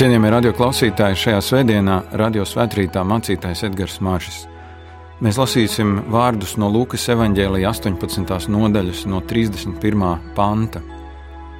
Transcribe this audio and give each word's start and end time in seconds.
Cienījamie 0.00 0.30
radio 0.32 0.50
klausītāji, 0.56 1.16
šajā 1.20 1.40
svētdienā 1.44 1.94
radio 2.16 2.40
svētkrītā 2.48 3.02
mācītājs 3.04 3.66
Edgars 3.66 3.98
Māršs. 4.00 4.38
Mēs 5.20 5.36
lasīsim 5.36 5.90
vārdus 6.08 6.54
no 6.56 6.70
Lūkas 6.72 7.04
evanģēlīja 7.12 7.68
18. 7.68 8.48
nodaļas, 8.48 9.02
no 9.12 9.20
31. 9.20 10.06
panta. 10.38 10.80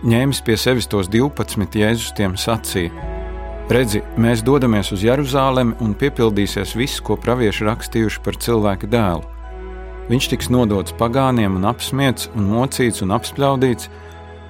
Ņēmis 0.08 0.40
pie 0.46 0.56
sevis 0.56 0.88
tos 0.88 1.12
12, 1.12 1.76
Jēzus 1.82 2.16
tiem 2.16 2.38
sacīja: 2.40 3.12
Redzi, 3.68 4.00
mēs 4.16 4.40
dodamies 4.40 4.88
uz 4.96 5.04
Jeruzalemi 5.04 5.76
un 5.84 5.92
piepildīsies 5.92 6.72
viss, 6.80 7.04
ko 7.04 7.20
pravieši 7.20 7.68
rakstījuši 7.68 8.24
par 8.24 8.40
cilvēka 8.40 8.88
dēlu. 8.88 9.28
Viņš 10.08 10.30
tiks 10.32 10.48
nodots 10.48 10.96
pagāniem 10.96 11.60
un 11.60 11.68
apspiesti, 11.68 12.32
un 12.40 12.48
mocīts 12.56 13.04
un 13.04 13.12
apspļaudīts 13.20 13.92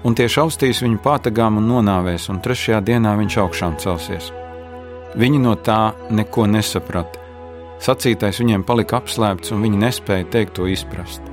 un 0.04 0.16
tie 0.16 0.28
šaustīs 0.30 0.82
viņu 0.84 1.00
pātagām 1.04 1.59
un 1.60 1.68
nonāvēs, 1.70 2.28
un 2.32 2.41
trešajā 2.45 2.80
dienā 2.86 3.16
viņš 3.20 3.38
augšām 3.42 3.77
celsies. 3.82 4.30
Viņi 5.18 5.41
no 5.42 5.56
tā 5.58 5.92
neko 6.14 6.46
nesaprata. 6.46 7.18
Sacītais 7.80 8.38
viņiem 8.42 8.64
palika 8.69 9.00
apslēpts, 9.00 9.52
un 9.55 9.64
viņi 9.64 9.80
nespēja 9.80 10.28
teikt 10.34 10.58
to 10.58 10.69
izprast. 10.70 11.25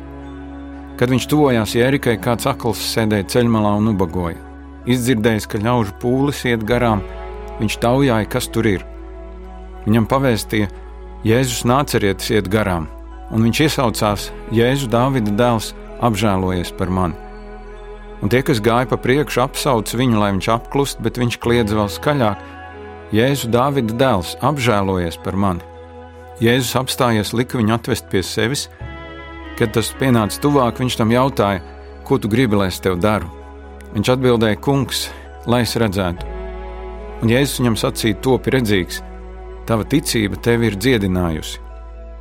Kad 0.97 1.11
viņš 1.13 1.27
tuvojās 1.29 1.75
Jērikai, 1.77 2.15
kāds 2.23 2.47
akls 2.49 2.81
sēdēja 2.95 3.27
ceļmalā 3.35 3.75
un 3.77 3.91
ubagoja. 3.91 4.39
Izdzirdējis, 4.87 5.45
ka 5.51 5.61
ļaužu 5.61 5.97
pūlis 6.01 6.45
iet 6.47 6.63
garām, 6.65 7.03
viņš 7.59 7.77
taujāja, 7.83 8.29
kas 8.31 8.47
tur 8.49 8.71
ir. 8.71 8.87
Viņam 9.85 10.07
pavēstīja, 10.09 10.71
Jēzus 11.27 11.67
nācerietis 11.67 12.31
iet 12.33 12.49
garām, 12.49 12.87
un 13.33 13.45
viņš 13.45 13.63
iesaucās: 13.67 14.31
Jēzu 14.55 14.89
Dāvida 14.93 15.35
dēls, 15.35 15.73
apžēlojies 16.01 16.73
par 16.79 16.93
mani! 16.93 17.26
Un 18.21 18.31
tie, 18.33 18.41
kas 18.45 18.61
gāja 18.63 18.89
pa 18.89 18.97
priekšu, 19.01 19.41
apsauc 19.45 19.93
viņu, 19.93 20.19
lai 20.21 20.33
viņš 20.35 20.49
apklust, 20.55 21.01
bet 21.03 21.19
viņš 21.21 21.39
kliedz 21.43 21.73
vēl 21.75 21.89
skaļāk: 21.91 22.43
Jēzu, 23.15 23.49
Dāvida 23.53 23.95
dēls, 23.97 24.35
apžēlojies 24.43 25.19
par 25.23 25.37
mani! 25.39 25.63
Jēzus 26.37 26.75
apstājies, 26.77 27.33
lika 27.33 27.57
viņu 27.57 27.73
atvest 27.73 28.09
pie 28.11 28.21
sevis. 28.21 28.67
Kad 29.57 29.71
tas 29.73 29.89
pienāca 29.97 30.37
tuvāk, 30.43 30.77
viņš 30.77 30.97
tam 30.99 31.09
jautāja, 31.09 31.63
ko 32.05 32.19
tu 32.21 32.29
gribi, 32.29 32.59
lai 32.59 32.67
es 32.69 32.77
tev 32.83 32.99
daru. 33.01 33.31
Viņš 33.95 34.11
atbildēja, 34.13 34.59
Kungs, 34.61 35.07
lai 35.49 35.63
es 35.65 35.73
redzētu. 35.81 36.27
Un 37.23 37.31
Jēzus 37.33 37.57
viņam 37.63 37.79
sacīja, 37.81 38.19
topi 38.21 38.53
redzīgs, 38.53 38.99
tava 39.65 39.87
ticība 39.89 40.37
tevi 40.45 40.69
ir 40.69 40.77
dziedinājusi. 40.77 41.63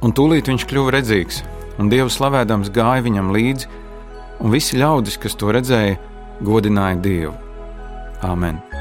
Un 0.04 0.14
tūlīt 0.16 0.48
viņš 0.48 0.64
kļuva 0.70 0.94
redzīgs, 0.96 1.42
un 1.76 1.90
Dievu 1.92 2.08
slavēdams 2.12 2.72
gāja 2.72 3.04
viņam 3.04 3.28
līdzi 3.36 3.68
un 4.40 4.52
visi 4.54 4.80
ļaudis, 4.80 5.20
kas 5.22 5.36
to 5.38 5.52
redzēja, 5.56 5.98
godināja 6.44 7.00
Dievu. 7.04 7.36
Āmen! 8.26 8.75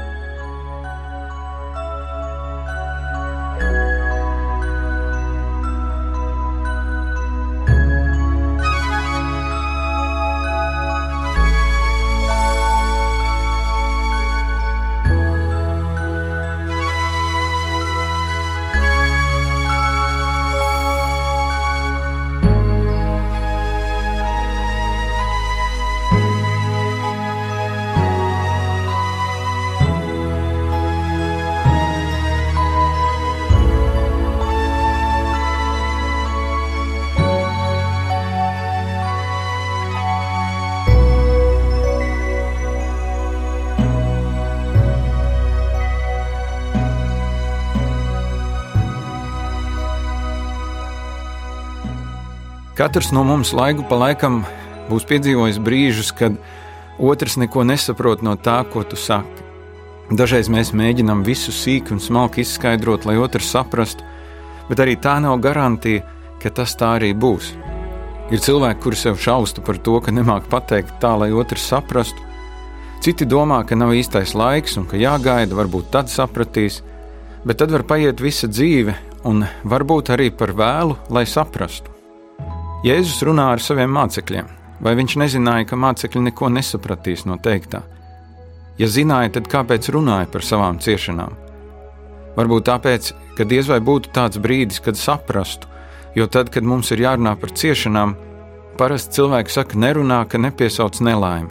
Katrs 52.76 53.08
no 53.08 53.22
mums 53.24 53.54
laiku 53.56 53.86
pa 53.88 53.96
laikam 53.96 54.42
būs 54.90 55.06
piedzīvojis 55.08 55.56
brīžus, 55.64 56.10
kad 56.12 56.34
otrs 57.00 57.38
neko 57.40 57.64
nesaprot 57.64 58.20
no 58.20 58.34
tā, 58.36 58.58
ko 58.68 58.82
tu 58.84 58.98
saki. 59.00 59.46
Dažreiz 60.12 60.50
mēs 60.52 60.74
mēģinām 60.76 61.22
visu 61.24 61.54
sīki 61.56 61.94
un 61.96 62.02
smalki 62.04 62.44
izskaidrot, 62.44 63.08
lai 63.08 63.16
otrs 63.16 63.48
saprastu, 63.54 64.04
bet 64.68 64.84
arī 64.84 64.98
tā 65.00 65.16
nav 65.24 65.40
garantija, 65.40 66.04
ka 66.42 66.52
tas 66.52 66.76
tā 66.76 66.92
arī 66.98 67.14
būs. 67.16 67.48
Ir 68.28 68.44
cilvēki, 68.44 68.82
kuri 68.84 69.00
sev 69.00 69.16
šausta 69.24 69.64
par 69.64 69.80
to, 69.80 69.96
ka 70.04 70.12
nemāk 70.12 70.52
pateikt 70.52 71.00
tā, 71.00 71.16
lai 71.16 71.32
otrs 71.32 71.64
saprastu. 71.72 72.28
Citi 73.00 73.24
domā, 73.24 73.62
ka 73.64 73.72
nav 73.72 73.96
īstais 73.96 74.36
laiks 74.36 74.76
un 74.76 74.84
ka 74.84 75.00
jāgaida, 75.00 75.56
varbūt 75.56 75.88
tad 75.96 76.12
sapratīs, 76.12 76.82
bet 77.40 77.64
tad 77.64 77.72
var 77.72 77.88
paiet 77.88 78.20
visa 78.20 78.52
dzīve 78.52 79.00
un 79.24 79.46
varbūt 79.64 80.12
arī 80.12 80.28
par 80.28 80.52
vēlu, 80.52 81.00
lai 81.08 81.24
saprastu. 81.24 81.95
Jēzus 82.84 83.22
runā 83.24 83.46
ar 83.54 83.62
saviem 83.64 83.88
mācekļiem, 83.96 84.48
vai 84.84 84.92
viņš 84.98 85.14
nezināja, 85.22 85.64
ka 85.70 85.78
mācekļi 85.80 86.20
neko 86.26 86.50
nesapratīs 86.52 87.24
no 87.24 87.38
teiktā? 87.40 87.80
Ja 88.76 88.88
zināja, 88.92 89.30
tad 89.38 89.48
kāpēc 89.48 89.88
runāja 89.94 90.28
par 90.28 90.44
savām 90.44 90.76
ciešanām? 90.84 91.32
Varbūt 92.36 92.66
tāpēc, 92.68 93.08
ka 93.38 93.46
diez 93.48 93.70
vai 93.70 93.78
būtu 93.80 94.12
tāds 94.12 94.36
brīdis, 94.36 94.82
kad 94.84 95.00
saprastu, 95.00 95.70
jo 96.14 96.26
tad, 96.28 96.50
kad 96.52 96.68
mums 96.68 96.92
ir 96.92 97.00
jārunā 97.00 97.32
par 97.40 97.54
ciešanām, 97.56 98.12
parasti 98.76 99.16
cilvēki 99.16 99.54
saka, 99.54 99.80
nerunā, 99.80 100.20
ka 100.28 100.36
nepiesauc 100.36 101.00
nelaimi. 101.00 101.48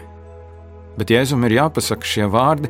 Bet 0.96 1.10
Jēzum 1.10 1.42
ir 1.50 1.58
jāpasaka 1.58 2.06
šie 2.06 2.30
vārdi, 2.30 2.70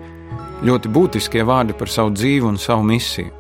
ļoti 0.64 0.94
būtiskie 0.96 1.44
vārdi 1.44 1.76
par 1.76 1.92
savu 1.92 2.16
dzīvi 2.16 2.48
un 2.54 2.56
savu 2.58 2.88
misiju. 2.88 3.36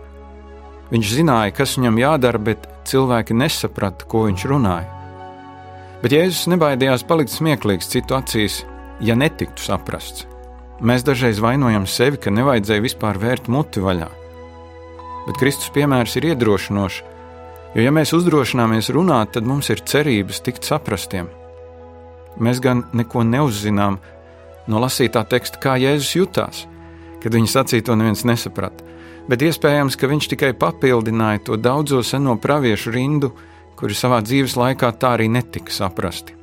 Viņš 0.92 1.16
zināja, 1.22 1.56
kas 1.56 1.78
viņam 1.80 2.04
jādara, 2.04 2.44
bet 2.52 2.68
cilvēki 2.86 3.40
nesaprata, 3.40 4.06
ko 4.12 4.28
viņš 4.28 4.46
runāja. 4.52 4.95
Bet 6.06 6.14
Jēzus 6.14 6.46
nebaidījās 6.52 7.02
palikt 7.10 7.32
smieklīgs 7.34 7.88
citu 7.90 8.14
acīs, 8.14 8.60
ja 9.02 9.16
netiktu 9.18 9.64
saprasts. 9.66 10.28
Mēs 10.86 11.02
dažreiz 11.02 11.40
vainojam 11.42 11.88
sevi, 11.90 12.20
ka 12.22 12.30
nevajadzēja 12.30 12.84
vispār 12.84 13.18
vērt 13.18 13.48
muti 13.50 13.82
vaļā. 13.82 14.06
Bet 15.26 15.40
Kristus 15.42 15.72
piemērs 15.74 16.14
ir 16.20 16.28
iedrošinošs, 16.30 17.00
jo, 17.74 17.82
ja 17.82 17.94
mēs 17.98 18.14
uzdrošināmies 18.14 18.92
runāt, 18.94 19.32
tad 19.34 19.50
mums 19.50 19.72
ir 19.74 19.82
cerības 19.82 20.44
tikt 20.46 20.70
saprastiem. 20.70 21.32
Mēs 22.38 22.62
gan 22.62 22.86
neko 22.94 23.26
neuzzinām 23.26 23.98
no 24.70 24.84
lasītā 24.86 25.26
teksta, 25.34 25.58
kā 25.58 25.74
Jēzus 25.82 26.14
jutās, 26.20 26.62
kad 27.26 27.34
viņa 27.34 27.54
sacīto 27.56 27.98
neviens 27.98 28.22
nesaprata, 28.30 28.86
bet 29.26 29.42
iespējams, 29.42 29.98
ka 29.98 30.14
viņš 30.14 30.30
tikai 30.36 30.54
papildināja 30.54 31.48
to 31.50 31.58
daudzo 31.58 32.06
seno 32.06 32.38
praviešu 32.38 32.94
rindu, 32.94 33.34
kuri 33.80 33.96
savā 33.98 34.22
dzīves 34.24 34.56
laikā 34.60 34.92
tā 35.00 35.16
arī 35.18 35.28
netika 35.32 35.74
saprasti. 35.74 36.36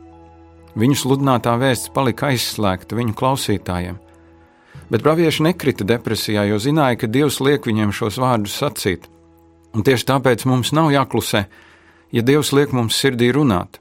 Viņu 0.78 0.96
sludinātā 0.96 1.52
vēsts 1.60 1.92
palika 1.92 2.30
aizslēgta 2.32 2.96
viņu 2.96 3.16
klausītājiem, 3.16 3.98
bet 4.92 5.04
pravieši 5.04 5.48
nekrita 5.48 5.84
depresijā, 5.88 6.46
jo 6.48 6.60
zināja, 6.60 7.02
ka 7.02 7.10
Dievs 7.12 7.40
liek 7.44 7.68
viņiem 7.68 7.92
šos 7.96 8.18
vārdus 8.20 8.56
sacīt. 8.60 9.08
Un 9.72 9.84
tieši 9.84 10.08
tāpēc 10.08 10.44
mums 10.48 10.72
nav 10.76 10.90
jāklusē, 10.92 11.46
ja 12.12 12.24
Dievs 12.24 12.52
liek 12.56 12.72
mums 12.76 12.96
sirdī 13.00 13.30
runāt. 13.32 13.80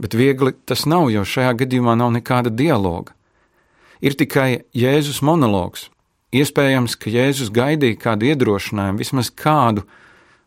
Bet 0.00 0.16
viegli 0.16 0.52
tas 0.64 0.86
nav, 0.88 1.10
jo 1.12 1.24
šajā 1.24 1.54
gadījumā 1.62 1.96
nav 2.00 2.12
nekāda 2.16 2.52
dialoga. 2.52 3.12
Ir 4.00 4.16
tikai 4.16 4.64
Jēzus 4.76 5.20
monologs. 5.24 5.90
Iespējams, 6.32 6.94
ka 6.96 7.12
Jēzus 7.12 7.50
gaidīja 7.52 7.98
kādu 8.00 8.30
iedrošinājumu, 8.30 9.00
vismaz 9.02 9.28
kādu, 9.34 9.84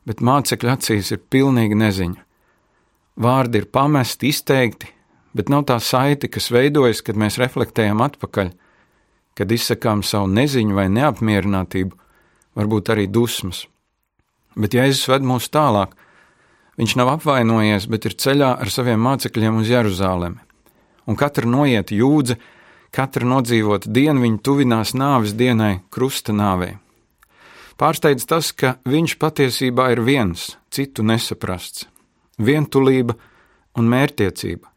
bet 0.07 0.21
mācekļu 0.23 0.71
acīs 0.73 1.11
ir 1.15 1.21
pilnīga 1.31 1.77
neziņa. 1.79 2.21
Vārdi 3.23 3.61
ir 3.61 3.69
pamesti, 3.69 4.31
izteikti, 4.33 4.89
bet 5.37 5.49
nav 5.53 5.67
tā 5.69 5.77
saite, 5.81 6.29
kas 6.29 6.49
veidojas, 6.53 7.03
kad 7.05 7.19
mēs 7.19 7.37
reflektējam 7.41 8.01
atpakaļ, 8.05 8.53
kad 9.37 9.51
izsakām 9.51 10.03
savu 10.05 10.29
neziņu 10.33 10.77
vai 10.77 10.87
neapmierinātību, 10.93 11.93
varbūt 12.57 12.93
arī 12.93 13.07
dusmas. 13.09 13.65
Bet 14.57 14.75
Jēzus 14.77 15.09
ved 15.09 15.25
mūs 15.25 15.49
tālāk. 15.53 15.95
Viņš 16.77 16.95
nav 16.97 17.11
apvainojies, 17.17 17.85
bet 17.89 18.05
ir 18.09 18.17
ceļā 18.17 18.55
ar 18.61 18.69
saviem 18.73 19.01
mācekļiem 19.01 19.59
uz 19.61 19.69
Jeruzalemi. 19.69 20.41
Un 21.09 21.17
katra 21.19 21.49
noiet 21.49 21.91
jūdze, 21.93 22.37
katra 22.93 23.27
nodzīvot 23.29 23.85
dienu 23.89 24.23
viņa 24.23 24.39
tuvinās 24.45 24.93
nāves 24.97 25.35
dienai, 25.37 25.83
krusta 25.93 26.33
nāvei. 26.33 26.77
Pārsteidz 27.77 28.27
tas, 28.29 28.51
ka 28.51 28.77
viņš 28.85 29.17
patiesībā 29.17 29.89
ir 29.93 30.03
viens, 30.05 30.57
citu 30.69 31.03
nesaprasts- 31.03 31.87
vientulība 32.47 33.15
un 33.75 33.89
mērķtiecība. 33.89 34.69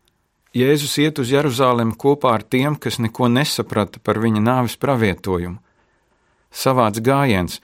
Jēzus 0.56 0.96
iet 1.02 1.18
uz 1.18 1.28
Jeruzalem 1.28 1.92
kopā 1.92 2.32
ar 2.32 2.42
tiem, 2.42 2.78
kas 2.80 2.96
neko 2.96 3.28
nesaprata 3.28 4.00
par 4.00 4.16
viņa 4.16 4.40
nāves 4.40 4.76
pravietojumu. 4.76 5.58
savāds 6.52 7.02
gājiens. 7.04 7.60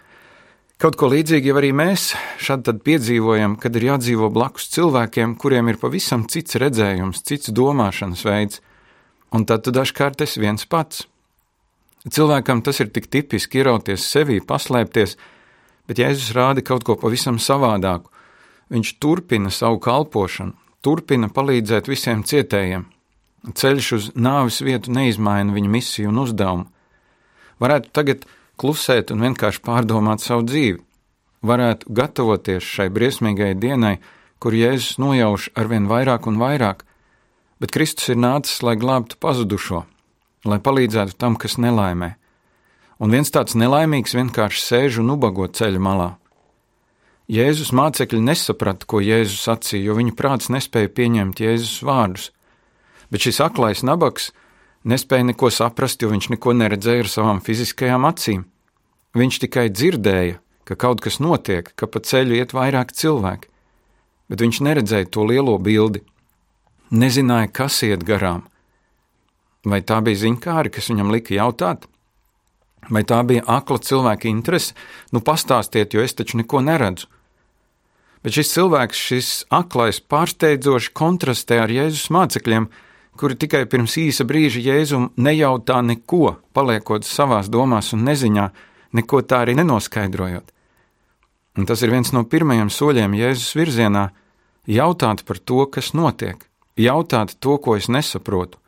Kaut 0.77 0.97
ko 0.97 1.07
līdzīgu 1.07 1.47
jau 1.47 1.57
arī 1.61 1.71
mēs 1.73 2.15
šad 2.43 2.65
tad 2.67 2.83
piedzīvojam, 2.83 3.55
kad 3.57 3.77
ir 3.77 3.83
jādzīvo 3.83 4.29
blakus 4.35 4.69
cilvēkiem, 4.75 5.37
kuriem 5.39 5.69
ir 5.69 5.79
pavisam 5.79 6.27
cits 6.29 6.59
redzējums, 6.61 7.23
cits 7.23 7.49
domāšanas 7.49 8.25
veids, 8.27 8.61
un 9.33 9.47
tad 9.47 9.63
tu 9.63 9.71
dažkārt 9.71 10.21
esi 10.21 10.41
viens 10.41 10.67
pats. 10.67 11.07
Cilvēkam 12.03 12.65
tas 12.67 12.81
ir 12.83 12.91
tik 12.91 13.07
tipiski 13.07 13.61
ierauties 13.61 14.03
sevī, 14.11 14.41
paslēpties, 14.43 15.15
bet 15.87 16.01
Jēzus 16.03 16.33
rāda 16.35 16.65
kaut 16.67 16.83
ko 16.87 16.97
pavisam 16.99 17.39
savādāku. 17.39 18.11
Viņš 18.73 18.95
turpina 18.99 19.53
savu 19.55 19.79
kalpošanu, 19.85 20.57
turpina 20.83 21.29
palīdzēt 21.31 21.91
visiem 21.91 22.25
cietējiem. 22.27 22.89
Ceļš 23.55 23.91
uz 23.97 24.09
nāves 24.15 24.61
vietu 24.63 24.93
neizmaina 24.95 25.55
viņa 25.55 25.71
misiju 25.71 26.11
un 26.11 26.23
uzdevumu. 26.25 26.67
Varētu 27.63 27.93
tagad 27.95 28.27
klusēt 28.59 29.13
un 29.15 29.23
vienkārši 29.23 29.63
pārdomāt 29.63 30.23
savu 30.23 30.47
dzīvi. 30.47 30.81
Varētu 31.47 31.91
gatavoties 31.91 32.67
šai 32.67 32.89
briesmīgajai 32.95 33.59
dienai, 33.59 33.97
kur 34.43 34.55
Jēzus 34.55 34.99
nojauš 35.03 35.51
arvien 35.59 35.87
vairāk 35.91 36.27
un 36.31 36.39
vairāk, 36.39 36.83
bet 37.63 37.75
Kristus 37.75 38.11
ir 38.11 38.19
nācis, 38.19 38.63
lai 38.67 38.75
glābtu 38.79 39.19
pazudušo, 39.23 39.85
lai 40.49 40.59
palīdzētu 40.59 41.17
tam, 41.19 41.37
kas 41.37 41.59
nelaimē. 41.61 42.15
Un 43.03 43.15
viens 43.15 43.31
tāds 43.35 43.57
nelaimīgs 43.59 44.15
vienkārši 44.15 44.63
sēž 44.63 45.01
un 45.03 45.15
ubago 45.17 45.49
ceļa 45.49 45.81
malā. 45.83 46.11
Jēzus 47.33 47.71
mācekļi 47.73 48.21
nesaprata, 48.21 48.87
ko 48.87 49.01
Jēzus 49.03 49.47
sacīja, 49.47 49.87
jo 49.89 49.97
viņu 49.99 50.15
prāts 50.19 50.51
nespēja 50.53 50.91
pieņemt 50.93 51.41
Jēzus 51.41 51.81
vārdus. 51.87 52.31
Bet 53.11 53.25
šis 53.25 53.41
aklais 53.45 53.83
nabaks 53.87 54.31
nespēja 54.85 55.31
neko 55.31 55.51
saprast, 55.55 56.03
jo 56.03 56.11
viņš 56.13 56.33
neko 56.35 56.55
neredzēja 56.59 57.07
ar 57.07 57.11
savām 57.11 57.43
fiziskajām 57.45 58.07
acīm. 58.09 58.45
Viņš 59.17 59.39
tikai 59.45 59.67
dzirdēja, 59.71 60.39
ka 60.69 60.77
kaut 60.77 61.03
kas 61.05 61.21
notiek, 61.21 61.73
ka 61.77 61.87
pa 61.87 62.01
ceļu 62.01 62.39
iet 62.39 62.55
vairāk 62.57 62.95
cilvēki, 62.97 63.51
bet 64.33 64.43
viņš 64.43 64.63
neredzēja 64.67 65.11
to 65.13 65.27
lielo 65.29 65.59
bildi. 65.59 66.03
Nezināja, 66.93 67.51
kas 67.53 67.83
iet 67.87 68.05
garām. 68.09 68.47
Vai 69.65 69.79
tā 69.87 70.01
bija 70.03 70.25
ziņkāri, 70.25 70.73
kas 70.75 70.91
viņam 70.91 71.13
lika 71.15 71.35
jautāt? 71.37 71.87
Vai 72.91 73.05
tā 73.07 73.21
bija 73.27 73.45
akla 73.47 73.79
cilvēka 73.79 74.27
interese? 74.27 74.75
Nu, 75.15 75.23
pastāstiet, 75.23 75.95
jo 75.95 76.03
es 76.03 76.17
taču 76.19 76.41
neko 76.41 76.63
neredzu. 76.67 77.07
Bet 78.23 78.35
šis 78.37 78.53
cilvēks, 78.55 79.03
šis 79.09 79.29
aklais, 79.51 79.99
pārsteidzoši 80.03 80.93
kontrastē 80.95 81.59
ar 81.63 81.71
Jēzus 81.75 82.11
mācekļiem, 82.15 82.69
kuri 83.19 83.39
tikai 83.39 83.65
pirms 83.71 83.97
īsa 83.99 84.27
brīža 84.27 84.63
Jēzum 84.63 85.11
nejautā 85.19 85.81
neko, 85.87 86.39
paliekot 86.55 87.07
savās 87.07 87.51
domās 87.51 87.93
un 87.95 88.07
neziņā, 88.07 88.49
neko 88.99 89.23
tā 89.27 89.43
arī 89.45 89.57
nenoskaidrojot. 89.59 90.51
Un 91.59 91.69
tas 91.69 91.83
ir 91.83 91.93
viens 91.93 92.15
no 92.15 92.25
pirmajiem 92.25 92.71
soļiem 92.71 93.15
Jēzus 93.19 93.55
virzienā- 93.59 94.11
jautāt 94.79 95.25
par 95.27 95.39
to, 95.39 95.67
kas 95.67 95.93
notiek, 95.93 96.39
jautāt 96.77 97.35
to, 97.41 97.59
ko 97.59 97.77
es 97.77 97.89
nesaprotu. 97.89 98.62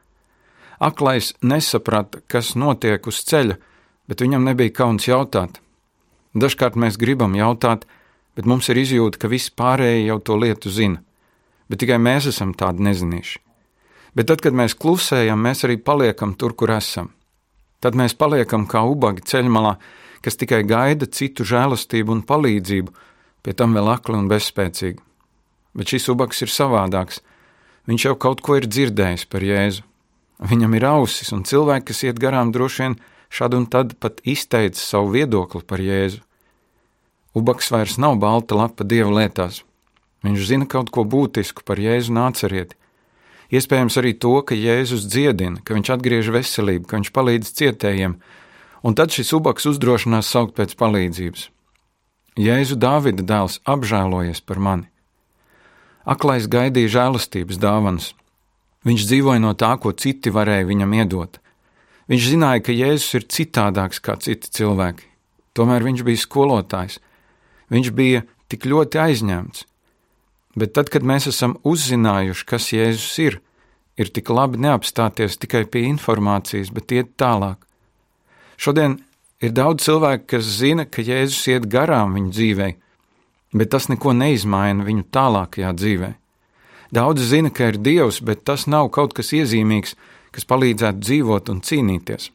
Aklais 0.85 1.33
nesaprata, 1.41 2.21
kas 2.29 2.53
notiek 2.61 3.07
uz 3.09 3.23
ceļa, 3.25 3.57
bet 4.11 4.21
viņam 4.21 4.45
nebija 4.45 4.75
kauns 4.83 5.07
jautāt. 5.09 5.61
Dažkārt 6.37 6.77
mēs 6.77 6.99
gribam 7.01 7.37
jautāt, 7.39 7.87
bet 8.37 8.45
mums 8.51 8.69
ir 8.69 8.81
izjūta, 8.83 9.23
ka 9.23 9.31
visi 9.33 9.55
pārējie 9.57 10.09
jau 10.11 10.19
to 10.21 10.37
lietu 10.43 10.73
zina, 10.75 11.01
bet 11.71 11.81
tikai 11.81 11.97
mēs 12.03 12.29
esam 12.35 12.53
tādi 12.59 12.85
nezinīši. 12.85 13.41
Bet 14.15 14.29
tad, 14.29 14.43
kad 14.45 14.55
mēs 14.55 14.77
klusējam, 14.79 15.41
mēs 15.41 15.65
arī 15.67 15.79
paliekam 15.81 16.35
tur, 16.39 16.53
kur 16.53 16.75
esam. 16.75 17.09
Tad 17.81 17.97
mēs 17.99 18.15
paliekam 18.19 18.69
kā 18.71 18.85
ubagi 18.87 19.25
ceļmalā, 19.27 19.75
kas 20.25 20.39
tikai 20.41 20.63
gaida 20.69 21.09
citu 21.09 21.47
žēlastību 21.49 22.13
un 22.15 22.23
palīdzību, 22.29 22.93
pie 23.43 23.57
tam 23.57 23.75
vēl 23.77 23.91
akli 23.97 24.21
un 24.21 24.29
bezspēcīgi. 24.31 25.01
Bet 25.75 25.91
šis 25.91 26.13
ubags 26.13 26.45
ir 26.45 26.53
savādāks. 26.53 27.25
Viņš 27.89 28.07
jau 28.07 28.15
kaut 28.21 28.45
ko 28.45 28.61
ir 28.61 28.69
dzirdējis 28.69 29.27
par 29.33 29.45
Jēzu. 29.45 29.83
Viņam 30.43 30.75
ir 30.75 30.87
ausis, 30.89 31.31
un 31.33 31.45
cilvēki, 31.47 31.91
kas 31.91 32.03
iet 32.09 32.19
garām, 32.21 32.51
droši 32.53 32.83
vien 32.83 32.97
šad 33.35 33.55
un 33.55 33.67
tad 33.71 33.95
pat 34.03 34.21
izteica 34.27 34.79
savu 34.79 35.15
viedokli 35.15 35.63
par 35.63 35.83
Jēzu. 35.83 36.23
Ubaks 37.35 37.71
vairs 37.75 37.99
nav 37.99 38.19
balta 38.23 38.55
lapa 38.59 38.87
dieva 38.87 39.11
lietās. 39.11 39.63
Viņš 40.25 40.47
zina 40.49 40.67
kaut 40.71 40.91
ko 40.95 41.05
būtisku 41.05 41.65
par 41.67 41.81
Jēzu 41.83 42.15
nācerieti. 42.15 42.79
Iespējams 43.55 43.99
arī 44.01 44.15
to, 44.19 44.35
ka 44.47 44.57
Jēzus 44.57 45.05
dziedina, 45.11 45.61
ka 45.63 45.77
viņš 45.77 45.91
atgriež 45.95 46.31
veselību, 46.35 46.87
ka 46.89 46.99
viņš 46.99 47.11
palīdz 47.15 47.53
cietējiem, 47.59 48.17
un 48.83 48.97
tad 48.99 49.13
šis 49.15 49.35
ubaks 49.37 49.69
uzdrošinās 49.71 50.31
saukt 50.31 50.57
pēc 50.57 50.75
palīdzības. 50.81 51.51
Jēzu 52.41 52.79
Dāvida 52.81 53.23
dēls 53.23 53.61
apžēlojies 53.69 54.41
par 54.43 54.59
mani. 54.59 54.89
Aklais 56.05 56.49
gaidīja 56.51 56.97
žēlastības 56.99 57.61
dāvanas. 57.63 58.11
Viņš 58.85 59.09
dzīvoja 59.09 59.41
no 59.41 59.55
tā, 59.57 59.73
ko 59.81 59.95
citi 59.97 60.33
varēja 60.35 60.69
viņam 60.69 60.93
iedot. 61.01 61.41
Viņš 62.11 62.31
zināja, 62.35 62.61
ka 62.65 62.77
Jēzus 62.77 63.17
ir 63.17 63.27
citādāks 63.33 64.03
kā 64.05 64.19
citi 64.21 64.51
cilvēki. 64.53 65.09
Tomēr 65.57 65.87
viņš 65.87 66.03
bija 66.05 66.21
skolotājs, 66.21 66.99
Viņš 67.73 67.91
bija 67.97 68.25
tik 68.53 68.67
ļoti 68.69 69.01
aizņemts. 69.01 69.65
Bet 70.55 70.75
tad, 70.77 70.91
kad 70.93 71.03
mēs 71.07 71.27
esam 71.31 71.57
uzzinājuši, 71.67 72.47
kas 72.47 72.71
Jēzus 72.75 73.15
ir, 73.25 73.41
ir 73.99 74.11
tik 74.15 74.31
labi 74.31 74.61
neapstāties 74.63 75.41
tikai 75.43 75.65
pie 75.67 75.87
informācijas, 75.89 76.71
bet 76.75 76.95
iet 76.95 77.17
tālāk. 77.19 77.59
Šodien 78.61 79.01
ir 79.43 79.55
daudz 79.57 79.89
cilvēku, 79.89 80.29
kas 80.37 80.53
zina, 80.61 80.87
ka 80.87 81.03
Jēzus 81.03 81.49
iet 81.51 81.67
garām 81.71 82.15
viņu 82.15 82.31
dzīvē, 82.37 82.69
bet 83.59 83.73
tas 83.75 83.91
neko 83.91 84.15
neizmaina 84.15 84.87
viņu 84.87 85.09
tālākajā 85.15 85.73
dzīvē. 85.75 86.13
Daudz 86.95 87.27
zina, 87.27 87.51
ka 87.51 87.73
ir 87.73 87.81
Dievs, 87.83 88.21
bet 88.23 88.45
tas 88.47 88.69
nav 88.71 88.93
kaut 88.95 89.17
kas 89.17 89.33
iezīmīgs, 89.35 89.97
kas 90.35 90.47
palīdzētu 90.47 91.03
dzīvot 91.03 91.51
un 91.51 91.63
cīnīties. 91.67 92.31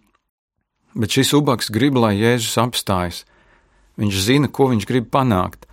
Bet 0.99 1.15
šis 1.15 1.35
ubaks 1.37 1.69
grib, 1.71 1.99
lai 2.01 2.17
Jēzus 2.17 2.57
apstājas, 2.59 3.23
Viņš 3.99 4.19
zina, 4.23 4.47
ko 4.47 4.69
viņš 4.71 4.87
grib 4.87 5.09
panākt. 5.11 5.65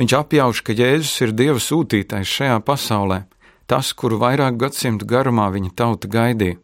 Viņš 0.00 0.12
apjauš, 0.16 0.62
ka 0.64 0.72
Jēzus 0.72 1.20
ir 1.26 1.34
Dieva 1.36 1.60
sūtītais 1.60 2.26
šajā 2.26 2.56
pasaulē, 2.64 3.24
tas, 3.68 3.92
kuru 3.92 4.18
vairāk 4.22 4.56
gadsimtu 4.58 5.06
garumā 5.06 5.50
viņa 5.52 5.74
tauta 5.76 6.08
gaidīja. 6.08 6.56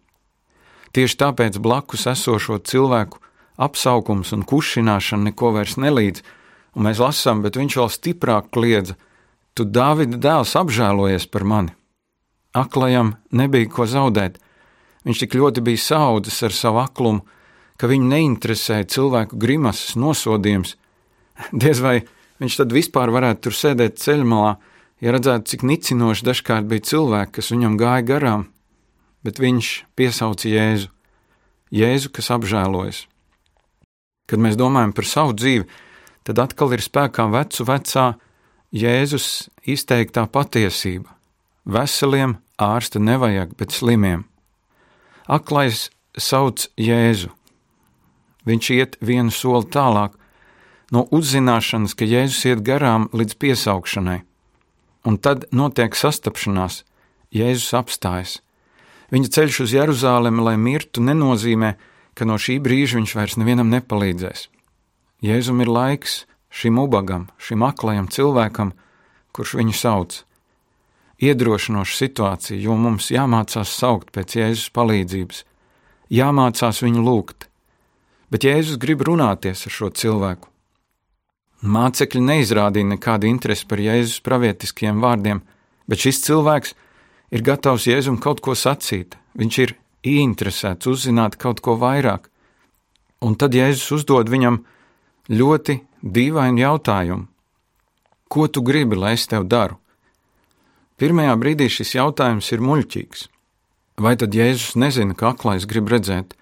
Tieši 0.97 1.19
tāpēc 1.21 1.61
blakus 1.63 2.09
esošo 2.11 2.59
cilvēku 2.67 3.21
apsaukums 3.61 4.33
un 4.35 4.43
kušināšana 4.49 5.29
neko 5.29 5.53
vairs 5.55 5.77
nelīdz, 5.79 6.25
un 6.75 6.89
mēs 6.89 6.99
lasām, 7.05 7.45
bet 7.45 7.61
viņš 7.61 7.77
vēl 7.79 7.93
stiprāk 7.95 8.51
kliedza: 8.51 8.97
Tu, 9.55 9.67
Dāvida 9.67 10.19
dēls, 10.21 10.57
apžēlojies 10.57 11.27
par 11.31 11.45
mani! 11.45 11.75
Aklajam 12.57 13.15
nebija 13.31 13.71
ko 13.71 13.87
zaudēt. 13.87 14.39
Viņš 15.07 15.23
tik 15.23 15.37
ļoti 15.39 15.63
bija 15.65 15.81
saudzis 15.81 16.43
ar 16.47 16.55
savu 16.55 16.83
aklumu, 16.83 17.25
ka 17.79 17.89
viņu 17.89 18.11
neinteresēja 18.11 18.89
cilvēku 18.91 19.39
grimases 19.41 19.97
nosodījums, 19.97 20.77
Diez 21.63 21.81
vai 21.83 22.01
viņš 22.41 22.61
tad 22.61 22.75
vispār 22.75 23.13
varētu 23.13 23.49
tur 23.49 23.57
sēdēt 23.57 24.01
ceļmalā, 24.01 24.55
ja 25.01 25.15
redzētu, 25.15 25.49
cik 25.53 25.67
nicinoši 25.67 26.27
dažkārt 26.27 26.69
bija 26.71 26.87
cilvēki, 26.93 27.37
kas 27.39 27.53
viņam 27.55 27.77
gāja 27.81 28.07
garām, 28.13 28.49
bet 29.25 29.41
viņš 29.43 29.73
piesauca 29.99 30.49
Jēzu, 30.51 30.91
Jēzu, 31.75 32.11
kas 32.15 32.31
apžēlojas. 32.35 33.05
Kad 34.31 34.43
mēs 34.43 34.59
domājam 34.59 34.93
par 34.95 35.07
savu 35.09 35.35
dzīvi, 35.35 35.67
tad 36.27 36.43
atkal 36.43 36.75
ir 36.77 36.85
spēkā 36.85 37.27
vecu 37.33 37.67
vecā 37.67 38.07
Jēzus 38.71 39.49
izteiktā 39.67 40.29
patiesība. 40.31 41.11
Veseliem 41.67 42.37
ārsta 42.55 43.01
nevajag, 43.03 43.57
bet 43.59 43.75
slimiem. 43.75 44.23
Aklais 45.27 45.89
sauc 46.15 46.69
Jēzu. 46.79 47.33
Viņš 48.47 48.71
iet 48.77 48.95
vienu 49.03 49.35
soli 49.35 49.67
tālāk, 49.75 50.15
no 50.95 51.03
uzzināšanas, 51.11 51.97
ka 51.99 52.07
Jēzus 52.07 52.47
iet 52.47 52.63
garām 52.63 53.09
līdz 53.11 53.35
piesaukšanai. 53.43 54.21
Un 55.03 55.19
tad 55.19 55.49
notiek 55.51 55.99
sastapšanās, 55.99 56.85
Jēzus 57.35 57.75
apstājas. 57.75 58.39
Viņa 59.11 59.35
ceļš 59.35 59.61
uz 59.67 59.75
Jeruzalemi, 59.75 60.47
lai 60.47 60.55
mirtu, 60.55 61.03
nenozīmē, 61.03 61.75
ka 62.15 62.23
no 62.23 62.39
šī 62.39 62.61
brīža 62.63 63.03
viņš 63.03 63.19
vairs 63.19 63.39
nevienam 63.41 63.71
nepalīdzēs. 63.75 64.47
Jēzum 65.27 65.59
ir 65.67 65.75
laiks 65.75 66.21
šim 66.51 66.79
ubagam, 66.83 67.29
šim 67.39 67.63
aklajam 67.63 68.09
cilvēkam, 68.11 68.75
kurš 69.33 69.55
viņu 69.61 69.77
sauc. 69.77 70.19
Iedrošinoša 71.21 71.97
situācija, 71.97 72.59
jo 72.59 72.75
mums 72.81 73.11
jāmācās 73.13 73.73
saukt 73.77 74.11
pēc 74.15 74.39
Jēzus 74.41 74.71
palīdzības, 74.75 75.45
jāmācās 76.11 76.81
viņu 76.83 77.05
lūgt, 77.05 77.47
bet 78.33 78.47
Jēzus 78.49 78.81
grib 78.81 79.05
runāties 79.07 79.67
ar 79.69 79.75
šo 79.75 79.91
cilvēku. 79.93 80.49
Mācekļi 81.61 82.23
neizrādīja 82.25 82.89
nekādu 82.95 83.29
interesi 83.29 83.67
par 83.69 83.83
Jēzus 83.85 84.23
pravietiskiem 84.25 85.03
vārdiem, 85.05 85.43
bet 85.85 86.01
šis 86.01 86.23
cilvēks 86.25 86.73
ir 87.37 87.45
gatavs 87.45 87.85
Jēzum 87.91 88.17
kaut 88.23 88.41
ko 88.41 88.57
sacīt. 88.57 89.19
Viņš 89.37 89.59
ir 89.61 89.77
ieinteresēts 90.09 90.89
uzzināt 90.89 91.37
kaut 91.37 91.61
ko 91.61 91.77
vairāk. 91.77 92.31
Un 93.21 93.37
tad 93.37 93.53
Jēzus 93.53 94.01
uzdod 94.01 94.33
viņam 94.33 94.63
ļoti 95.29 95.77
dīvainu 96.03 96.63
jautājumu. 96.63 97.29
Ko 98.31 98.47
tu 98.49 98.63
gribi, 98.63 98.97
lai 98.97 99.17
es 99.19 99.27
tev 99.27 99.47
daru? 99.51 99.79
Pirmajā 101.01 101.35
brīdī 101.41 101.67
šis 101.73 101.95
jautājums 101.97 102.51
ir 102.53 102.63
muļķīgs. 102.63 103.27
Vai 104.01 104.15
tad 104.17 104.37
Jēzus 104.37 104.77
nezina, 104.81 105.17
ka 105.17 105.33
aklais 105.35 105.67
grib 105.69 105.91
redzēt? 105.93 106.37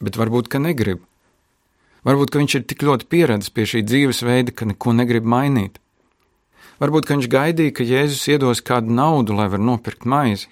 Bet 0.00 0.16
varbūt, 0.16 0.48
ka 0.52 0.60
negrib. 0.62 1.02
Varbūt, 2.06 2.32
ka 2.32 2.40
viņš 2.40 2.56
ir 2.58 2.66
tik 2.66 2.82
ļoti 2.86 3.08
pieredzējis 3.12 3.54
pie 3.54 3.66
šī 3.72 3.82
dzīvesveida, 3.86 4.54
ka 4.54 4.66
neko 4.70 4.94
negrib 4.96 5.28
mainīt. 5.28 5.78
Varbūt, 6.82 7.06
ka 7.06 7.14
viņš 7.14 7.28
gaidīja, 7.30 7.74
ka 7.76 7.86
Jēzus 7.86 8.24
iedos 8.32 8.62
kādu 8.64 8.94
naudu, 8.96 9.36
lai 9.38 9.46
var 9.52 9.62
nopirkt 9.62 10.08
maizi. 10.08 10.48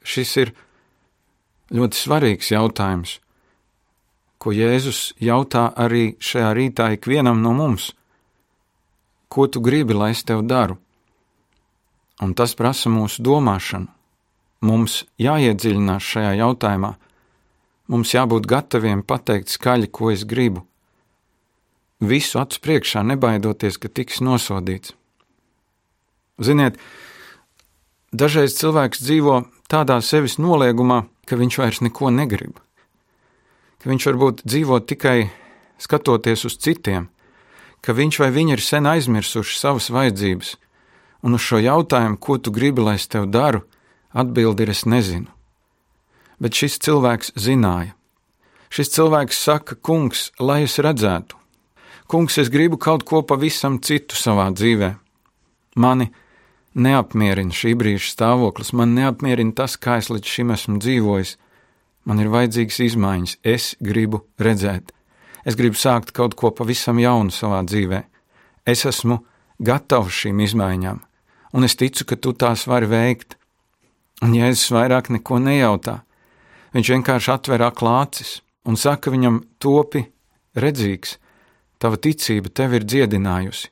Šis 0.00 0.36
ir 0.40 0.54
ļoti 1.74 1.98
svarīgs 1.98 2.52
jautājums, 2.54 3.18
ko 4.38 4.54
Jēzus 4.54 5.12
jautā 5.22 5.68
arī 5.76 6.16
šajā 6.22 6.50
rītā 6.56 6.92
ikvienam 6.94 7.42
no 7.42 7.54
mums. 7.58 7.92
Ko 9.28 9.46
tu 9.46 9.60
gribi, 9.60 9.94
lai 9.94 10.12
es 10.14 10.22
tev 10.24 10.44
daru? 10.48 10.78
Un 12.22 12.34
tas 12.34 12.54
prasa 12.58 12.90
mūsu 12.90 13.22
domāšanu. 13.22 13.90
Mums 14.66 15.04
jāiedziļinās 15.22 16.06
šajā 16.14 16.32
jautājumā. 16.40 16.94
Mums 17.88 18.14
jābūt 18.14 18.48
gataviem 18.50 19.04
pateikt 19.06 19.52
skaļi, 19.52 19.90
ko 19.90 20.10
es 20.10 20.24
gribu. 20.26 20.64
Visu 22.00 22.38
acu 22.38 22.60
priekšā, 22.62 23.02
nebaidoties, 23.06 23.78
ka 23.78 23.90
tiks 23.90 24.20
nosodīts. 24.22 24.94
Ziniet, 26.38 26.78
dažreiz 28.14 28.54
cilvēks 28.58 29.02
dzīvo 29.02 29.40
tādā 29.70 29.98
sevis 30.02 30.38
noliegumā, 30.38 31.04
ka 31.26 31.38
viņš 31.38 31.58
vairs 31.58 31.82
neko 31.82 32.10
negrib. 32.14 32.58
Ka 33.78 33.90
viņš 33.90 34.06
varbūt 34.10 34.42
dzīvo 34.42 34.80
tikai 34.82 35.30
skatoties 35.78 36.44
uz 36.48 36.56
citiem, 36.58 37.08
ka 37.80 37.94
viņš 37.94 38.18
vai 38.22 38.30
viņa 38.34 38.56
ir 38.56 38.62
sen 38.64 38.88
aizmirsuši 38.90 39.58
savas 39.58 39.90
vajadzības, 39.94 40.56
un 41.22 41.38
uz 41.38 41.44
šo 41.46 41.60
jautājumu, 41.62 42.18
ko 42.18 42.38
tu 42.38 42.50
gribi, 42.54 42.82
lai 42.82 42.96
es 42.98 43.06
tev 43.06 43.28
daru, 43.30 43.62
atbildi 44.10 44.66
ir 44.66 44.74
es 44.74 44.84
nezinu. 44.86 45.30
Bet 46.42 46.58
šis 46.58 46.78
cilvēks 46.82 47.34
zināja. 47.38 47.94
Šis 48.70 48.92
cilvēks 48.94 49.38
saka, 49.46 49.74
kungs, 49.74 50.28
lai 50.38 50.62
es 50.66 50.78
redzētu. 50.82 51.38
Kungs, 52.08 52.38
es 52.40 52.50
gribu 52.52 52.78
kaut 52.80 53.04
ko 53.08 53.22
pavisam 53.22 53.78
citu 53.84 54.16
savā 54.16 54.48
dzīvē. 54.52 54.94
Mani 55.76 56.10
neapmierina 56.74 57.54
šī 57.54 57.74
brīža 57.78 58.12
stāvoklis, 58.12 58.72
man 58.76 58.94
neapmierina 58.96 59.54
tas, 59.56 59.76
kā 59.76 59.98
es 60.02 60.10
līdz 60.12 60.34
šim 60.34 60.54
esmu 60.54 60.78
dzīvojis. 60.82 61.36
Man 62.08 62.22
ir 62.22 62.30
vajadzīgas 62.32 62.78
izmaiņas, 62.86 63.34
es 63.44 63.74
gribu 63.84 64.22
redzēt. 64.40 64.94
Es 65.44 65.56
gribu 65.58 65.76
sākt 65.76 66.14
kaut 66.16 66.36
ko 66.40 66.50
pavisam 66.56 67.00
jaunu 67.00 67.32
savā 67.32 67.60
dzīvē. 67.68 68.02
Es 68.68 68.84
esmu 68.88 69.20
gatavs 69.60 70.22
šīm 70.22 70.40
izmaiņām, 70.44 71.00
un 71.52 71.68
es 71.68 71.76
ticu, 71.76 72.06
ka 72.08 72.16
tu 72.16 72.32
tās 72.32 72.66
vari 72.68 72.88
veikt. 72.88 73.36
Un 74.24 74.34
Jēzus 74.34 74.72
vairāk 74.74 75.12
neko 75.14 75.38
nejautā. 75.38 76.00
Viņš 76.74 76.92
vienkārši 76.94 77.32
atver 77.32 77.62
aklācis 77.68 78.40
un 78.66 78.76
saka 78.76 79.12
viņam: 79.14 79.42
topi 79.62 80.02
redzīgs, 80.58 81.18
tava 81.78 82.00
ticība 82.00 82.50
tevi 82.50 82.80
ir 82.80 82.88
dziedinājusi. 82.88 83.70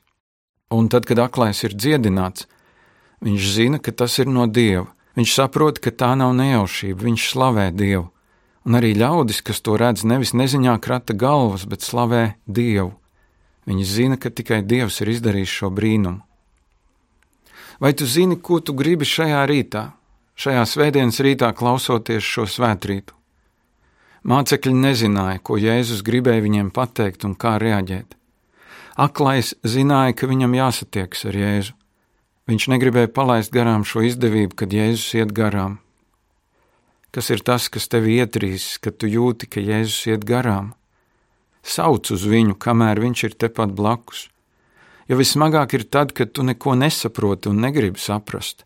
Un 0.77 0.87
tad, 0.91 1.05
kad 1.07 1.19
aklais 1.23 1.63
ir 1.63 1.75
dziedināts, 1.75 2.47
Viņš 3.23 3.49
zina, 3.49 3.79
ka 3.81 3.91
tas 3.91 4.19
ir 4.21 4.29
no 4.29 4.45
Dieva. 4.45 4.85
Viņš 5.17 5.33
saprot, 5.33 5.79
ka 5.81 5.89
tā 5.89 6.11
nav 6.19 6.35
nejaušība, 6.37 7.01
viņš 7.07 7.23
slavē 7.31 7.71
Dievu. 7.73 8.11
Un 8.67 8.75
arī 8.75 8.91
ļaudis, 8.99 9.39
kas 9.47 9.61
to 9.63 9.77
redz, 9.79 10.03
nevis 10.03 10.33
neziņā 10.35 10.73
krata 10.83 11.15
galvas, 11.15 11.63
bet 11.63 11.85
slavē 11.87 12.35
Dievu. 12.43 12.91
Viņi 13.67 13.85
zina, 13.87 14.17
ka 14.19 14.27
tikai 14.27 14.59
Dievs 14.63 14.99
ir 15.03 15.11
izdarījis 15.13 15.53
šo 15.59 15.69
brīnumu. 15.71 16.19
Vai 17.79 17.93
tu 17.93 18.07
zini, 18.09 18.35
ko 18.35 18.59
tu 18.59 18.73
gribi 18.75 19.07
šajā 19.07 19.45
rītā, 19.47 19.83
šajā 20.35 20.65
svētdienas 20.67 21.21
rītā 21.23 21.53
klausoties 21.55 22.25
šo 22.25 22.47
svētrītu? 22.49 23.15
Mācekļi 24.27 24.73
nezināja, 24.75 25.39
ko 25.39 25.55
Jēzus 25.61 26.03
gribēja 26.03 26.43
viņiem 26.43 26.71
pateikt 26.75 27.23
un 27.23 27.37
kā 27.39 27.55
reaģēt. 27.63 28.17
Aklais 28.99 29.53
zināja, 29.63 30.15
ka 30.17 30.27
viņam 30.27 30.57
jāsatiekas 30.57 31.27
ar 31.29 31.37
Jēzu. 31.37 31.75
Viņš 32.51 32.67
negribēja 32.73 33.13
palaist 33.13 33.53
garām 33.53 33.87
šo 33.87 34.03
izdevību, 34.07 34.57
kad 34.59 34.73
Jēzus 34.75 35.13
iet 35.21 35.31
garām. 35.37 35.77
Kas 37.15 37.29
ir 37.31 37.41
tas, 37.45 37.69
kas 37.71 37.87
tevi 37.87 38.17
ietrīs, 38.19 38.75
kad 38.83 38.97
tu 38.99 39.07
jūti, 39.09 39.47
ka 39.49 39.63
Jēzus 39.63 40.09
iet 40.11 40.25
garām? 40.27 40.73
Sauc 41.63 42.11
uz 42.13 42.23
viņu, 42.27 42.55
kamēr 42.59 42.99
viņš 43.03 43.23
ir 43.27 43.37
tepat 43.43 43.73
blakus. 43.75 44.27
Jo 45.07 45.17
vismagāk 45.19 45.73
ir 45.77 45.87
tad, 45.87 46.11
kad 46.11 46.33
tu 46.35 46.43
neko 46.43 46.75
nesaproti 46.75 47.49
un 47.51 47.61
negribi 47.63 47.99
saprast. 47.99 48.65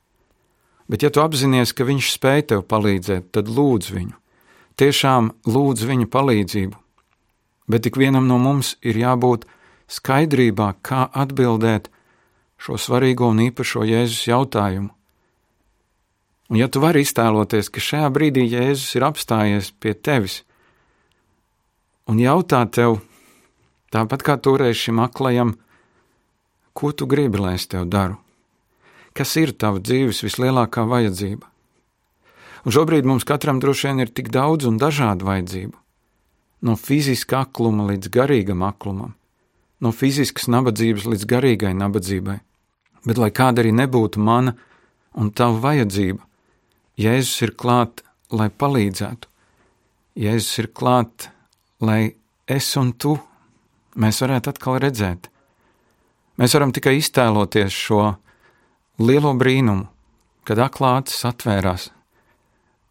Bet, 0.90 1.06
ja 1.06 1.12
tu 1.14 1.22
apzinājies, 1.22 1.72
ka 1.78 1.86
viņš 1.88 2.10
spēj 2.18 2.42
tev 2.52 2.66
palīdzēt, 2.68 3.30
tad 3.32 3.48
lūdz 3.48 3.94
viņu. 3.94 4.18
Tiešām 4.82 5.30
lūdz 5.48 5.86
viņa 5.88 6.08
palīdzību. 6.12 6.78
Bet 7.72 7.88
ik 7.88 8.00
vienam 8.02 8.28
no 8.28 8.40
mums 8.42 8.74
ir 8.82 8.98
jābūt 9.00 9.46
skaidrībā, 9.92 10.74
kā 10.82 11.06
atbildēt 11.14 11.92
šo 12.62 12.78
svarīgo 12.82 13.30
un 13.32 13.46
īpašo 13.48 13.86
Jēzus 13.88 14.26
jautājumu. 14.28 14.92
Un 16.51 16.60
ja 16.60 16.67
tu 16.67 16.81
vari 16.84 17.05
iztēloties, 17.05 17.70
ka 17.72 17.79
šajā 17.79 18.08
brīdī 18.12 18.43
Jēzus 18.43 18.98
ir 18.98 19.05
apstājies 19.08 19.70
pie 19.79 19.93
tevis 19.96 20.41
un 22.12 22.17
jautā 22.20 22.60
tev, 22.67 22.98
tāpat 23.96 24.25
kā 24.27 24.36
toreiz 24.36 24.75
šim 24.75 25.00
aklajam, 25.00 25.53
ko 26.75 26.91
tu 26.91 27.08
gribi, 27.08 27.39
lai 27.39 27.53
es 27.55 27.70
tev 27.72 27.86
daru? 27.88 28.17
Kas 29.15 29.31
ir 29.39 29.53
tava 29.55 29.79
dzīves 29.79 30.20
vislielākā 30.25 30.84
vajadzība? 30.88 31.48
Un 32.67 32.75
šobrīd 32.75 33.08
mums 33.08 33.24
katram 33.27 33.62
droši 33.63 33.88
vien 33.88 34.03
ir 34.03 34.12
tik 34.12 34.27
daudz 34.36 34.67
un 34.67 34.79
dažādu 34.81 35.29
vajadzību. 35.29 35.77
No 36.67 36.75
fiziska 36.75 37.46
akluma 37.46 37.88
līdz 37.93 38.12
garīgam 38.12 38.65
aklumam, 38.67 39.15
no 39.79 39.93
fiziskas 39.96 40.51
nabadzības 40.51 41.08
līdz 41.10 41.24
garīgai 41.31 41.72
nabadzībai. 41.79 42.38
Bet, 43.08 43.17
lai 43.17 43.31
kāda 43.34 43.63
arī 43.63 43.72
nebūtu 43.74 44.20
mana 44.22 44.53
un 45.17 45.31
tava 45.34 45.58
vajadzība, 45.63 46.22
Jēzus 47.00 47.42
ir 47.46 47.54
klāt, 47.56 48.04
lai 48.32 48.50
palīdzētu. 48.50 49.28
Jēzus 50.20 50.58
ir 50.60 50.68
klāt, 50.76 51.30
lai 51.80 52.16
es 52.52 52.68
un 52.80 52.92
tu 52.94 53.16
mēs 53.96 54.20
varētu 54.24 54.52
atkal 54.52 54.80
redzēt. 54.84 55.30
Mēs 56.40 56.56
varam 56.56 56.74
tikai 56.76 56.98
iztēloties 57.00 57.76
šo 57.76 58.02
lielo 59.00 59.32
brīnumu, 59.38 59.88
kad 60.48 60.60
aklāts 60.60 61.22
atvērās, 61.28 61.90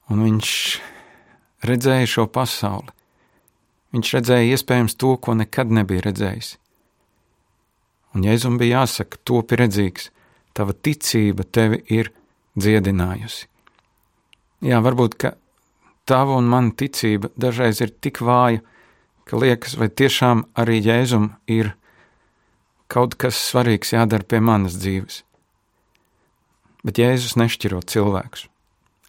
un 0.09 0.25
viņš 0.25 0.55
redzēja 1.67 2.09
šo 2.09 2.27
pasauli. 2.33 2.95
Viņš 3.91 4.15
redzēja 4.17 4.55
iespējams 4.55 4.95
to, 5.03 5.17
ko 5.19 5.35
nekad 5.35 5.73
nebija 5.75 6.07
redzējis. 6.07 6.55
Un 8.15 8.27
Jēzum 8.27 8.57
bija 8.59 8.81
jāsaka, 8.81 9.19
topi 9.27 9.59
redzīgs, 9.59 10.11
tava 10.55 10.75
ticība 10.75 11.47
tevi 11.47 11.83
ir 11.91 12.13
dziedinājusi. 12.59 13.50
Jā, 14.65 14.81
varbūt, 14.85 15.17
ka 15.21 15.35
tava 16.09 16.37
un 16.41 16.49
mana 16.51 16.75
ticība 16.77 17.31
dažreiz 17.41 17.81
ir 17.81 17.93
tik 18.03 18.21
vāja, 18.25 18.61
ka 19.25 19.41
liekas, 19.41 19.77
vai 19.81 19.89
tiešām 19.89 20.45
arī 20.59 20.81
Jēzum 20.85 21.31
ir 21.49 21.75
kaut 22.91 23.17
kas 23.21 23.39
svarīgs 23.39 23.95
jādara 23.95 24.27
pie 24.27 24.43
manas 24.45 24.77
dzīves. 24.81 25.23
Bet 26.85 26.99
Jēzus 27.01 27.37
nešķiro 27.41 27.83
cilvēkus. 27.87 28.49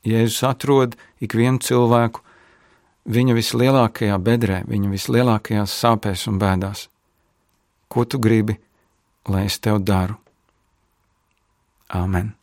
Jēzus 0.08 0.41
atrod 0.48 0.98
ikvienu 1.22 1.62
cilvēku 1.63 2.24
viņa 3.12 3.38
vislielākajā 3.38 4.17
bedrē, 4.22 4.63
viņa 4.70 4.91
vislielākajās 4.91 5.77
sāpēs 5.84 6.27
un 6.29 6.41
bēdās. 6.41 6.88
Ko 7.91 8.05
tu 8.05 8.20
gribi? 8.22 8.58
lai 9.29 9.46
es 9.46 9.60
tev 9.60 9.81
daru. 9.86 10.17
Āmen! 11.91 12.41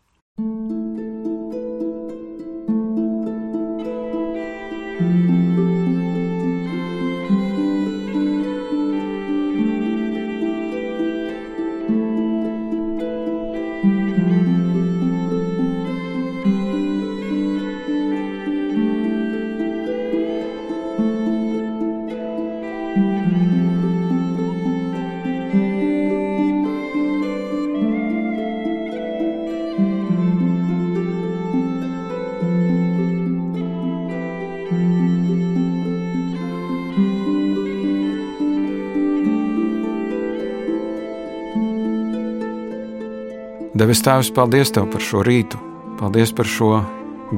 Devis 43.78 44.00
Tēvs, 44.02 44.32
paldies 44.34 44.72
Tev 44.74 44.88
par 44.90 45.02
šo 45.04 45.20
rītu, 45.22 45.58
paldies 46.00 46.32
par 46.34 46.48
šo 46.50 46.80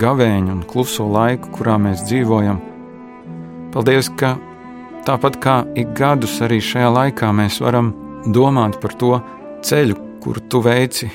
gavēņu 0.00 0.52
un 0.54 0.61
kluso 0.64 1.04
laiku, 1.04 1.50
kurā 1.52 1.75
mēs 1.76 2.06
dzīvojam. 2.06 2.61
Paldies, 3.75 4.06
ka 4.16 4.30
tāpat 5.04 5.35
kā 5.42 5.56
ik 5.76 5.90
gadus 5.99 6.38
arī 6.47 6.56
šajā 6.64 6.87
laikā 6.94 7.28
mēs 7.37 7.59
varam 7.61 7.90
domāt 8.25 8.78
par 8.80 8.94
to 8.97 9.18
ceļu, 9.68 9.99
kuru 10.25 10.40
Tu 10.49 10.62
veici, 10.64 11.09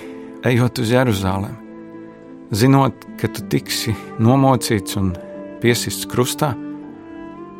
ejot 0.45 0.81
uz 0.83 0.91
Jeruzalem. 0.93 1.55
Zinot, 2.53 3.07
ka 3.17 3.25
Tu 3.25 3.47
tiksi 3.49 3.95
nomocīts 4.21 4.99
un 5.01 5.15
piesists 5.63 6.05
krustā, 6.11 6.51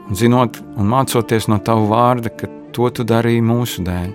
un 0.06 0.14
zinot 0.14 0.60
un 0.76 0.92
mācoties 0.92 1.50
no 1.50 1.58
Tava 1.58 1.88
vārda, 1.90 2.30
ka 2.30 2.52
to 2.78 2.92
Tu 2.94 3.08
darīji 3.10 3.42
mūsu 3.42 3.88
dēļ. 3.90 4.14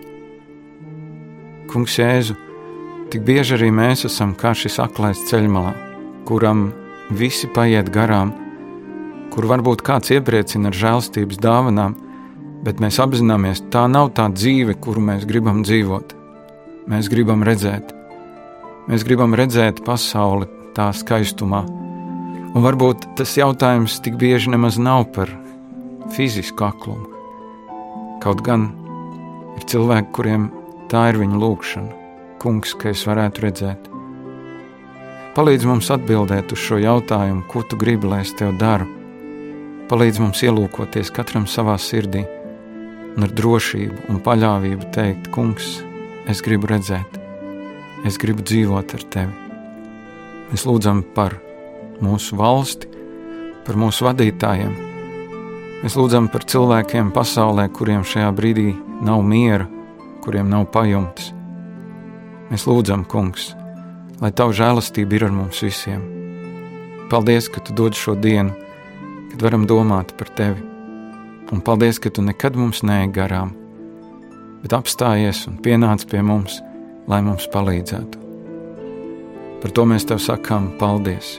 Kungs 1.73 1.99
Jēzu, 1.99 2.39
Tik 3.11 3.25
bieži 3.27 3.57
arī 3.57 3.73
mēs 3.75 4.05
esam 4.07 4.37
kā 4.39 4.53
šis 4.55 4.77
aklais 4.85 5.19
ceļmalā, 5.27 5.73
kuram 6.29 6.69
visi 7.11 7.49
paiet 7.51 7.91
garām, 7.91 8.31
kur 9.35 9.49
varbūt 9.51 9.83
kāds 9.83 10.13
iepriecina 10.15 10.71
ar 10.71 10.79
žēlstības 10.79 11.41
dāvanām, 11.43 11.97
bet 12.63 12.79
mēs 12.79 13.01
apzināmies, 13.03 13.65
tā 13.75 13.89
nav 13.91 14.13
tā 14.15 14.29
dzīve, 14.31 14.79
kuru 14.79 15.03
mēs 15.11 15.27
gribam 15.27 15.65
dzīvot. 15.67 16.15
Mēs 16.91 17.11
gribam 17.11 17.43
redzēt, 17.47 17.91
mēs 18.87 19.03
gribam 19.07 19.35
redzēt 19.35 19.83
pasauli 19.87 20.47
tā 20.79 20.93
skaistumā. 20.95 21.65
Un 22.55 22.63
varbūt 22.63 23.11
tas 23.19 23.35
jautājums 23.35 23.99
tik 24.07 24.23
bieži 24.23 24.55
nemaz 24.55 24.79
nav 24.79 25.09
par 25.17 25.35
fizisku 26.15 26.71
aklumu. 26.71 27.11
Kaut 28.23 28.47
gan 28.47 28.71
ir 29.59 29.67
cilvēki, 29.67 30.15
kuriem 30.15 30.53
tā 30.91 31.09
ir 31.11 31.19
viņa 31.25 31.43
lūkšana. 31.43 32.00
Kungs, 32.41 32.73
ka 32.73 32.89
es 32.95 33.03
varētu 33.05 33.43
redzēt. 33.45 33.89
Palīdz 35.37 35.67
mums 35.69 35.91
atbildēt 35.93 36.55
uz 36.55 36.63
šo 36.65 36.79
jautājumu, 36.81 37.45
ko 37.53 37.61
tu 37.69 37.77
gribi, 37.77 38.09
lai 38.09 38.23
es 38.25 38.33
tev 38.39 38.55
daru. 38.59 38.87
Palīdz 39.91 40.21
mums 40.23 40.41
ielūkoties 40.47 41.13
katram 41.13 41.45
savā 41.45 41.75
sirdī 41.77 42.23
un 43.13 43.27
ar 43.27 43.35
drošību 43.37 44.09
un 44.09 44.21
paļāvību 44.25 44.89
teikt, 44.95 45.29
Kungs, 45.35 45.69
es 46.31 46.41
gribu 46.47 46.71
redzēt, 46.71 47.19
es 48.09 48.17
gribu 48.23 48.47
dzīvot 48.47 48.95
ar 48.97 49.05
tevi. 49.13 49.51
Mēs 50.51 50.65
lūdzam 50.67 51.03
par 51.15 51.37
mūsu 52.01 52.39
valsti, 52.41 52.89
par 53.67 53.77
mūsu 53.79 54.07
vadītājiem. 54.09 54.73
Mēs 55.83 55.99
lūdzam 55.99 56.31
par 56.33 56.49
cilvēkiem 56.49 57.13
pasaulē, 57.13 57.69
kuriem 57.77 58.01
šajā 58.07 58.33
brīdī 58.37 58.71
nav 59.05 59.21
miera, 59.27 59.69
kuriem 60.25 60.49
nav 60.49 60.71
pajumtes. 60.73 61.35
Mēs 62.51 62.67
lūdzam, 62.67 63.05
Kungs, 63.07 63.53
lai 64.19 64.33
Tava 64.35 64.55
žēlastība 64.57 65.17
ir 65.17 65.29
ar 65.29 65.35
mums 65.35 65.63
visiem. 65.63 66.03
Paldies, 67.11 67.47
ka 67.51 67.63
Tu 67.63 67.75
dod 67.79 67.95
šo 67.95 68.17
dienu, 68.19 68.57
kad 69.31 69.45
varam 69.47 69.69
domāt 69.71 70.17
par 70.19 70.33
Tevi, 70.35 70.59
un 71.55 71.63
paldies, 71.63 72.03
ka 72.03 72.11
Tu 72.11 72.27
nekad 72.27 72.59
mums 72.59 72.83
neej 72.83 73.07
garām, 73.15 73.55
bet 74.65 74.75
apstājies 74.75 75.47
un 75.51 75.63
pienāc 75.63 76.07
pie 76.11 76.27
mums, 76.27 76.59
lai 77.11 77.23
mums 77.23 77.47
palīdzētu. 77.55 78.27
Par 79.63 79.77
to 79.77 79.87
mēs 79.87 80.11
Tev 80.11 80.19
sakām 80.19 80.73
paldies, 80.81 81.39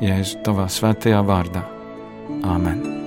Jēzu, 0.00 0.40
Tavā 0.44 0.68
svētajā 0.72 1.24
vārdā. 1.28 1.64
Āmen! 2.44 3.05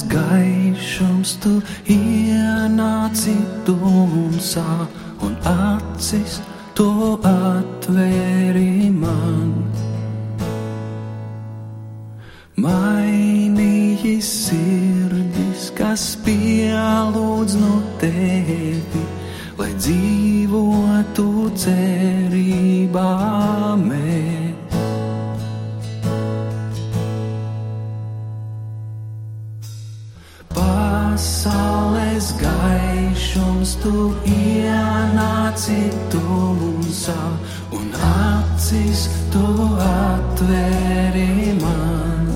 Pasaules 0.00 0.04
gaišums 0.08 1.36
tu 1.42 1.60
ienāci 1.88 3.34
tumsā 3.66 4.86
un 5.20 5.36
acis 5.44 6.40
to 6.74 7.18
atvēri 7.24 8.90
man. 8.90 9.52
Mainīji 12.56 14.20
sirdis, 14.20 15.70
kas 15.76 16.16
pielūdz 16.24 17.56
no 17.60 17.80
tevi, 18.00 18.29
acis 38.90 39.08
tu 39.30 39.46
atvēri 39.86 41.54
man. 41.60 42.26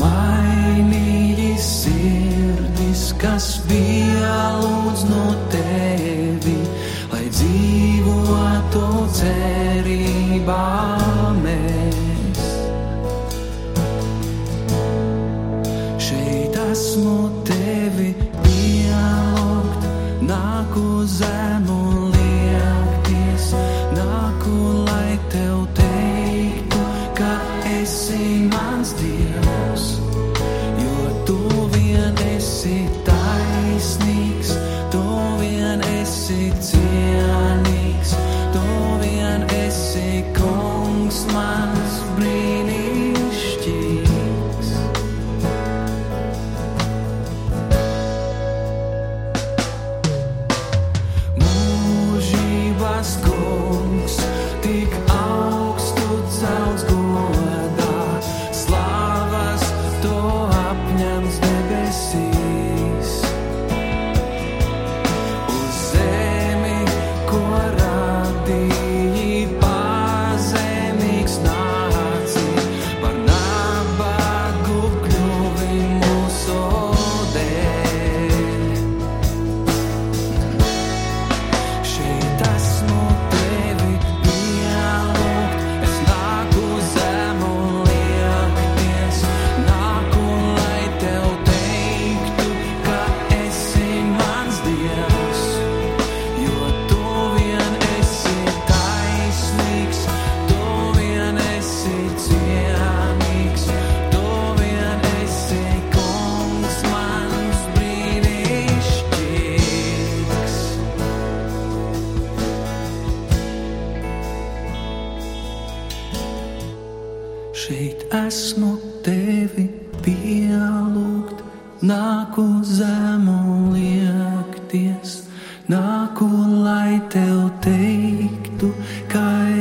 Mainīji 0.00 1.52
sirdis, 1.60 3.10
kas 3.20 3.60
bija 3.68 3.79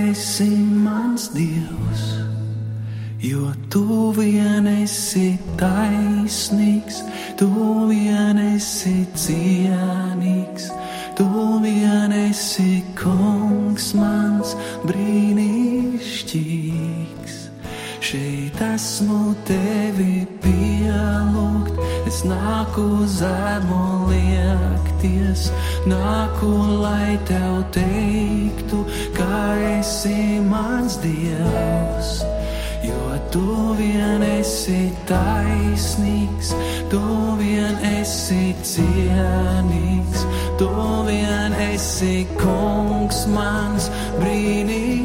esi 0.09 0.51
mans 0.85 1.23
dievs. 1.35 2.03
Jo 3.19 3.51
tu 3.69 4.13
vien 4.15 4.67
esi 4.71 5.37
taisnīgs, 5.59 7.03
tu 7.35 7.49
vien 7.89 8.37
esi 8.55 9.05
cienīgs, 9.13 10.71
tu 11.19 11.27
vien 11.65 12.11
esi 12.15 12.83
kungs 12.95 13.91
mans 13.99 14.55
brīnišķīgs. 14.87 17.18
Šeit 18.09 18.57
esmu 18.65 19.35
tevi 19.45 20.23
pielūgt, 20.41 21.75
es 22.09 22.23
nāku 22.25 23.05
zemu 23.05 24.07
liekties, 24.09 25.43
nāku, 25.85 26.49
lai 26.81 27.19
tev 27.29 27.59
teiktu, 27.75 28.79
ka 29.13 29.53
esi 29.75 30.39
mans 30.41 30.97
dievs. 31.03 32.09
Jo 32.87 33.19
tu 33.29 33.75
vien 33.77 34.25
esi 34.25 34.87
taisnīgs, 35.11 36.55
tu 36.89 37.03
vien 37.37 37.77
esi 37.91 38.55
cienīgs, 38.71 40.25
tu 40.57 40.71
vien 41.11 41.61
esi 41.69 42.23
kungs 42.41 43.27
mans 43.37 43.91
brīnišķīgs. 44.17 44.98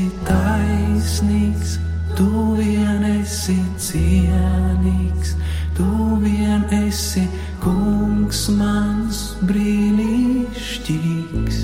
Esi 0.00 0.08
taisnīgs, 0.24 1.76
tu 2.16 2.56
vien 2.56 3.04
esi 3.04 3.60
cienīgs, 3.76 5.36
tu 5.76 6.16
vien 6.22 6.64
esi 6.72 7.28
kungs 7.60 8.48
mans 8.56 9.36
brīnišķīgs, 9.44 11.58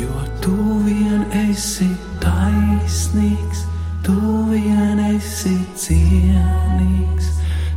jo 0.00 0.24
tu 0.42 0.56
vien 0.86 1.22
esi 1.44 1.90
taisnīgs, 2.22 3.66
tu 4.02 4.46
vien 4.50 4.98
esi 5.12 5.56
cienīgs, 5.76 7.26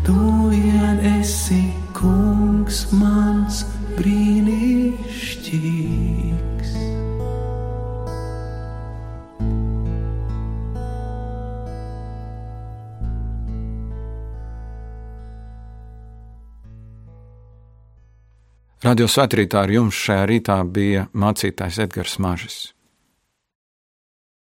tu 0.05 0.49
vien 0.49 0.99
esi 1.19 1.73
kungs 1.93 2.91
mans 2.93 3.65
brīnišķīgs. 3.99 6.84
Radio 18.85 19.07
svētrītā 19.09 19.63
ar 19.65 19.71
jums 19.73 19.97
šajā 19.97 20.25
rītā 20.29 20.59
bija 20.69 21.07
mācītājs 21.17 21.79
Edgars 21.87 22.19
Mažis. 22.21 22.74